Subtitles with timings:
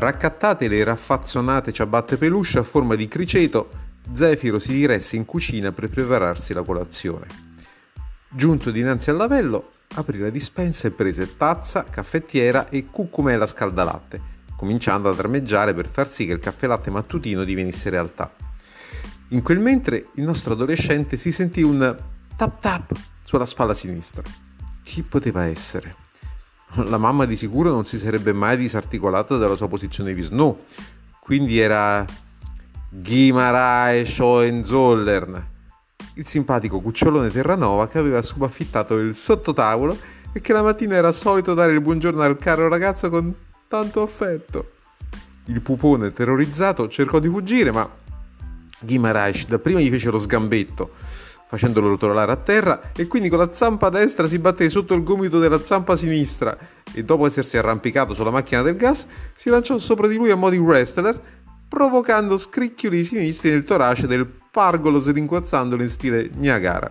[0.00, 3.68] Raccattate le raffazzonate ciabatte peluche a forma di criceto,
[4.12, 7.26] Zefiro si diresse in cucina per prepararsi la colazione.
[8.30, 14.22] Giunto dinanzi al lavello, aprì la dispensa e prese tazza, caffettiera e cucumela scaldalatte,
[14.56, 18.34] cominciando a trameggiare per far sì che il caffè latte mattutino divenisse realtà.
[19.28, 21.94] In quel mentre il nostro adolescente si sentì un
[22.36, 22.92] tap tap
[23.22, 24.22] sulla spalla sinistra.
[24.82, 25.94] Chi poteva essere?
[26.74, 30.64] La mamma di sicuro non si sarebbe mai disarticolata dalla sua posizione di Snow,
[31.18, 32.04] quindi era
[32.88, 35.46] Gimaraes Hohenzollern,
[36.14, 39.98] il simpatico cucciolone Terranova che aveva subaffittato il sottotavolo
[40.32, 43.34] e che la mattina era solito dare il buongiorno al caro ragazzo con
[43.66, 44.72] tanto affetto.
[45.46, 47.88] Il pupone terrorizzato cercò di fuggire, ma
[48.78, 50.90] Gimaraes dapprima gli fece lo sgambetto,
[51.50, 55.40] facendolo rotolare a terra, e quindi con la zampa destra si batté sotto il gomito
[55.40, 56.56] della zampa sinistra
[56.92, 60.48] e dopo essersi arrampicato sulla macchina del gas si lanciò sopra di lui a mo'
[60.48, 61.20] di wrestler
[61.66, 66.88] provocando scricchioli sinistri nel torace del pargolo slinguazzandolo in stile Niagara.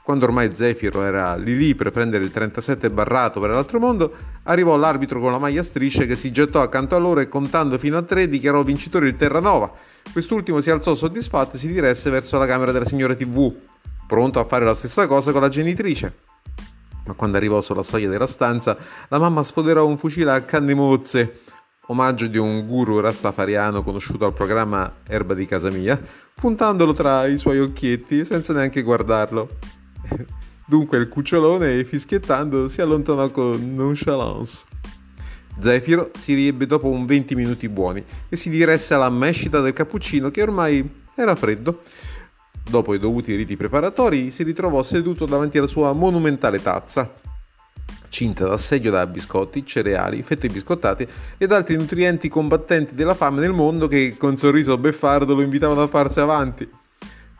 [0.00, 4.76] Quando ormai Zefiro era lì lì per prendere il 37 barrato per l'altro mondo, arrivò
[4.76, 8.02] l'arbitro con la maglia strisce che si gettò accanto a loro e contando fino a
[8.02, 9.72] tre dichiarò vincitore il Terranova.
[10.10, 13.54] Quest'ultimo si alzò soddisfatto e si diresse verso la camera della signora TV,
[14.06, 16.14] pronto a fare la stessa cosa con la genitrice.
[17.04, 18.76] Ma quando arrivò sulla soglia della stanza,
[19.08, 21.40] la mamma sfoderò un fucile a canne mozze
[21.86, 26.00] omaggio di un guru rastafariano conosciuto al programma Erba di casa mia,
[26.34, 29.48] puntandolo tra i suoi occhietti senza neanche guardarlo.
[30.66, 34.64] Dunque il cucciolone, fischiettando, si allontanò con nonchalance.
[35.60, 40.30] Zefiro si riebbe dopo un 20 minuti buoni e si diresse alla mescita del cappuccino
[40.30, 41.82] che ormai era freddo.
[42.68, 47.12] Dopo i dovuti riti preparatori, si ritrovò seduto davanti alla sua monumentale tazza,
[48.08, 51.08] cinta d'assedio da biscotti, cereali, fette biscottate
[51.38, 55.86] ed altri nutrienti combattenti della fame nel mondo che con sorriso beffardo lo invitavano a
[55.86, 56.68] farsi avanti.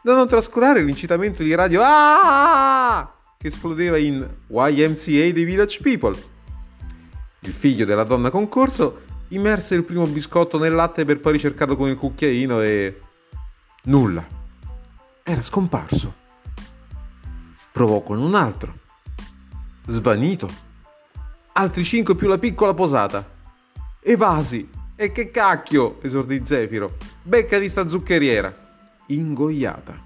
[0.03, 3.15] Da non trascurare l'incitamento di radio ah!
[3.39, 6.17] che esplodeva in YMCA dei Village People.
[7.45, 11.89] Il figlio della donna concorso immerse il primo biscotto nel latte per poi ricercarlo con
[11.89, 13.01] il cucchiaino e...
[13.85, 14.25] nulla.
[15.23, 16.15] Era scomparso.
[17.73, 18.81] Provò con un altro
[19.87, 20.49] Svanito.
[21.55, 23.29] Altri cinque più la piccola posata.
[24.01, 24.71] Evasi.
[24.95, 26.97] E che cacchio, esordì Zefiro.
[27.23, 28.55] Becca di sta zuccheriera.
[29.07, 30.01] Ingoiata.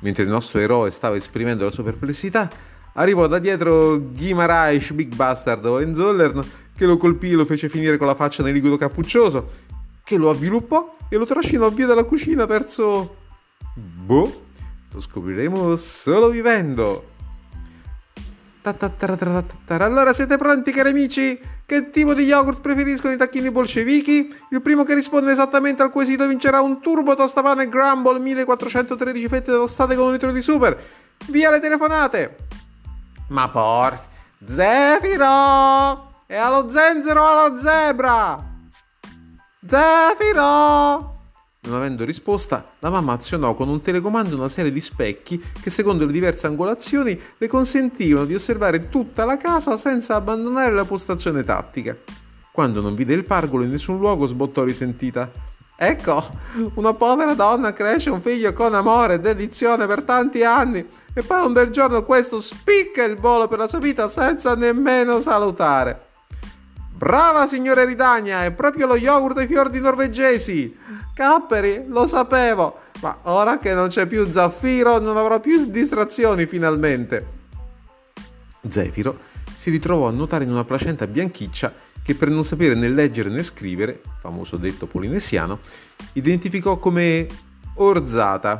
[0.00, 2.48] Mentre il nostro eroe stava esprimendo la sua perplessità,
[2.94, 6.44] arrivò da dietro Gimaraes Big Bastard Hohenzollern
[6.76, 9.46] che lo colpì e lo fece finire con la faccia nel liquido cappuccioso,
[10.02, 13.16] che lo avviluppò e lo trascinò via dalla cucina verso...
[13.74, 14.44] Boh,
[14.90, 17.08] lo scopriremo solo vivendo.
[19.66, 21.38] Allora siete pronti cari amici?
[21.64, 24.34] Che tipo di yogurt preferiscono i tacchini bolscevichi?
[24.50, 29.96] Il primo che risponde esattamente al quesito vincerà un turbo tostapane Grumble 1413 fette tostate
[29.96, 30.78] con un litro di super.
[31.26, 32.48] Via le telefonate!
[33.30, 33.96] Ma por...
[34.44, 36.08] Zefiro!
[36.26, 38.44] E allo zenzero allo zebra!
[39.64, 41.18] Zefiro!
[41.62, 46.06] Non avendo risposta, la mamma azionò con un telecomando una serie di specchi che, secondo
[46.06, 51.96] le diverse angolazioni, le consentivano di osservare tutta la casa senza abbandonare la postazione tattica.
[52.50, 55.30] Quando non vide il pargolo in nessun luogo, sbottò risentita.
[55.82, 56.22] Ecco,
[56.74, 61.46] una povera donna cresce un figlio con amore e dedizione per tanti anni e poi
[61.46, 66.08] un bel giorno questo spicca il volo per la sua vita senza nemmeno salutare.
[66.92, 70.76] Brava signora Ridagna, è proprio lo yogurt ai fiordi norvegesi.
[71.14, 77.26] Capperi, lo sapevo, ma ora che non c'è più Zaffiro non avrò più distrazioni finalmente.
[78.68, 79.18] Zefiro
[79.54, 81.72] si ritrovò a nuotare in una placenta bianchiccia
[82.10, 85.60] che per non sapere né leggere né scrivere, famoso detto polinesiano,
[86.14, 87.28] identificò come
[87.74, 88.58] orzata.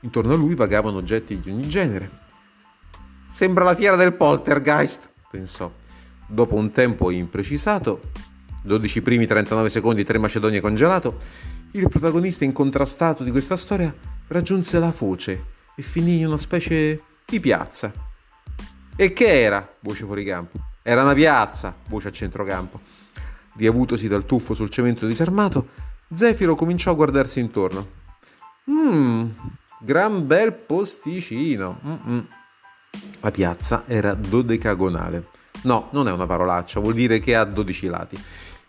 [0.00, 2.10] Intorno a lui vagavano oggetti di ogni genere.
[3.26, 5.72] Sembra la fiera del poltergeist, pensò
[6.28, 8.10] dopo un tempo imprecisato,
[8.64, 11.16] 12 primi 39 secondi 3 Macedonia congelato,
[11.70, 13.94] il protagonista incontrastato di questa storia
[14.26, 15.44] raggiunse la foce
[15.74, 17.90] e finì in una specie di piazza.
[18.94, 19.72] E che era?
[19.80, 20.71] voce fuori campo.
[20.82, 22.80] Era una piazza, voce a centrocampo.
[23.54, 25.68] Riavutosi dal tuffo sul cemento disarmato,
[26.12, 27.86] Zefiro cominciò a guardarsi intorno.
[28.70, 29.30] Mmm,
[29.80, 31.80] gran bel posticino.
[31.84, 32.26] Mm-mm.
[33.20, 38.18] La piazza era dodecagonale No, non è una parolaccia, vuol dire che ha 12 lati.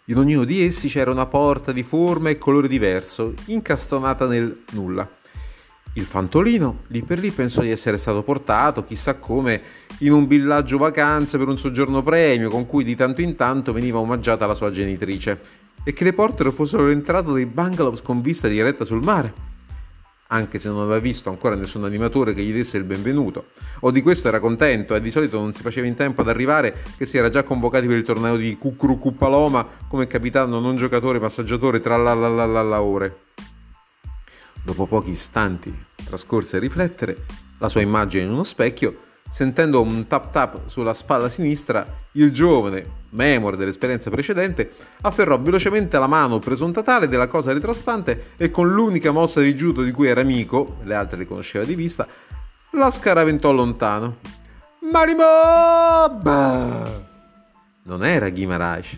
[0.05, 5.09] In ognuno di essi c'era una porta di forma e colore diverso, incastonata nel nulla.
[5.95, 9.61] Il fantolino lì per lì pensò di essere stato portato, chissà come,
[9.99, 13.99] in un villaggio vacanze per un soggiorno premio con cui di tanto in tanto veniva
[13.99, 15.39] omaggiata la sua genitrice
[15.83, 19.51] e che le portero fossero l'entrata dei bungalows con vista diretta sul mare.
[20.27, 23.49] Anche se non aveva visto ancora nessun animatore che gli desse il benvenuto.
[23.81, 26.75] O di questo era contento e di solito non si faceva in tempo ad arrivare
[26.97, 31.19] che si era già convocati per il torneo di Cucrucu Paloma come capitano non giocatore
[31.19, 33.17] massaggiatore tra la la la la la ore.
[34.63, 35.73] Dopo pochi istanti
[36.05, 37.25] trascorsi a riflettere,
[37.57, 38.97] la sua immagine in uno specchio,
[39.29, 44.71] sentendo un tap tap sulla spalla sinistra, il giovane, memore dell'esperienza precedente,
[45.01, 49.83] afferrò velocemente la mano presunta tale della cosa retrostante e con l'unica mossa di judo
[49.83, 52.07] di cui era amico, le altre le conosceva di vista,
[52.71, 54.17] la scaraventò lontano.
[54.91, 56.23] Marimob!
[57.83, 58.97] Non era Guimaraes,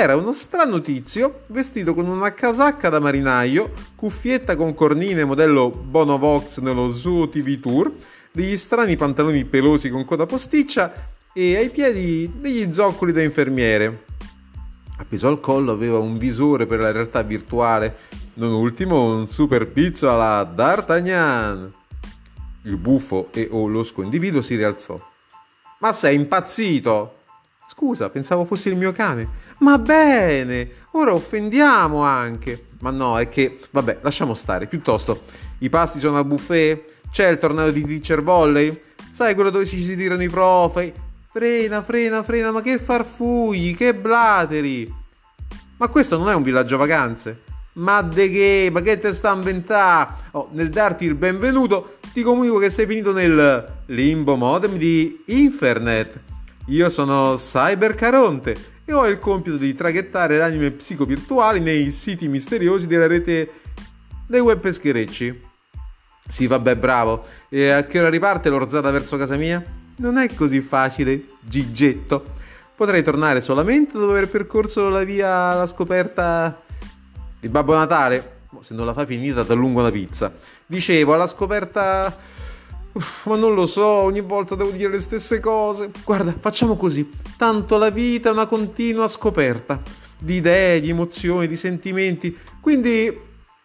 [0.00, 6.60] era uno strano tizio vestito con una casacca da marinaio, cuffietta con cornine modello Bonovox
[6.60, 7.92] nello Zoo TV Tour,
[8.32, 10.92] degli strani pantaloni pelosi con coda posticcia
[11.34, 14.04] e ai piedi degli zoccoli da infermiere.
[14.96, 17.96] Appeso al collo aveva un visore per la realtà virtuale,
[18.34, 21.70] non ultimo un super pizzo alla D'Artagnan.
[22.62, 24.98] Il buffo e o losco individuo si rialzò.
[25.80, 27.16] Ma sei impazzito?
[27.74, 29.26] Scusa, pensavo fossi il mio cane.
[29.60, 32.66] Ma bene, ora offendiamo anche.
[32.80, 34.66] Ma no, è che, vabbè, lasciamo stare.
[34.66, 35.22] Piuttosto,
[35.60, 36.84] i pasti sono al buffet?
[37.10, 38.78] C'è il torneo di teacher volley?
[39.10, 40.92] Sai quello dove ci si tirano i profi?
[41.32, 44.94] Frena, frena, frena, ma che farfugli, che blateri!
[45.78, 47.40] Ma questo non è un villaggio vacanze?
[47.74, 48.68] Ma de che?
[48.70, 50.12] Ma che te sta a inventare?
[50.32, 56.30] Oh, nel darti il benvenuto ti comunico che sei finito nel limbo modem di Infernet
[56.66, 62.28] io sono Cyber Caronte e ho il compito di traghettare le anime psicovirtuali nei siti
[62.28, 63.50] misteriosi della rete
[64.26, 65.50] dei web pescherecci.
[66.26, 67.24] Sì, vabbè, bravo.
[67.48, 69.62] E a che ora riparte l'orzata verso casa mia?
[69.96, 72.24] Non è così facile, Gigetto.
[72.76, 76.60] Potrei tornare solamente dopo aver percorso la via alla scoperta
[77.40, 78.40] di Babbo Natale.
[78.60, 80.32] Se non la fa finita, ti allungo una pizza.
[80.64, 82.16] Dicevo, alla scoperta
[83.24, 85.90] ma non lo so, ogni volta devo dire le stesse cose.
[86.04, 87.08] Guarda, facciamo così.
[87.36, 89.80] Tanto la vita è una continua scoperta
[90.18, 92.36] di idee, di emozioni, di sentimenti.
[92.60, 93.20] Quindi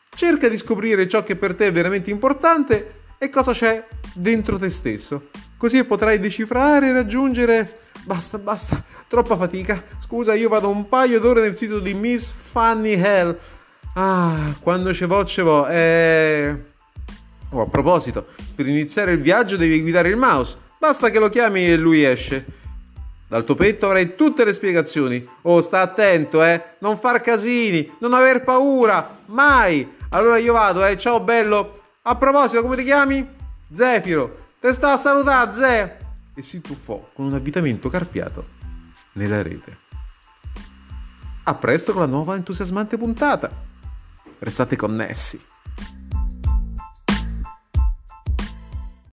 [0.09, 4.69] cerca di scoprire ciò che per te è veramente importante e cosa c'è dentro te
[4.69, 5.29] stesso.
[5.57, 7.79] Così potrai decifrare e raggiungere.
[8.05, 9.83] Basta, basta, troppa fatica.
[9.99, 13.37] Scusa, io vado un paio d'ore nel sito di Miss Fanny Hell.
[13.95, 15.67] Ah, quando ce vo, ce vo.
[15.67, 16.75] Eh
[17.49, 20.57] Oh, a proposito, per iniziare il viaggio devi guidare il mouse.
[20.77, 22.45] Basta che lo chiami e lui esce.
[23.27, 25.27] Dal tuo petto avrai tutte le spiegazioni.
[25.43, 26.75] Oh, sta attento, eh.
[26.79, 29.19] Non far casini, non aver paura.
[29.27, 29.95] Mai.
[30.09, 30.97] Allora io vado, eh.
[30.97, 31.81] Ciao bello.
[32.03, 33.27] A proposito, come ti chiami?
[33.73, 34.45] Zefiro.
[34.59, 35.97] Te sta a salutare, Ze.
[36.35, 38.45] E si tuffò con un avvitamento carpiato
[39.13, 39.77] nella rete.
[41.43, 43.49] A presto con la nuova entusiasmante puntata.
[44.39, 45.39] Restate connessi.